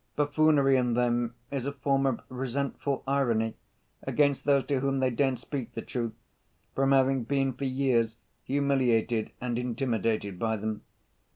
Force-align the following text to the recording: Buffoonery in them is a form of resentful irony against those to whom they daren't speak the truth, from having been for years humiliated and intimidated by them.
Buffoonery 0.15 0.77
in 0.77 0.95
them 0.95 1.35
is 1.51 1.67
a 1.67 1.71
form 1.71 2.07
of 2.07 2.21
resentful 2.27 3.03
irony 3.07 3.53
against 4.01 4.45
those 4.45 4.65
to 4.65 4.79
whom 4.79 4.97
they 4.99 5.11
daren't 5.11 5.37
speak 5.37 5.73
the 5.73 5.83
truth, 5.83 6.13
from 6.73 6.91
having 6.91 7.23
been 7.23 7.53
for 7.53 7.65
years 7.65 8.15
humiliated 8.43 9.29
and 9.39 9.59
intimidated 9.59 10.39
by 10.39 10.57
them. 10.57 10.81